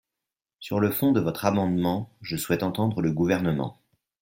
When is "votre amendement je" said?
1.19-2.35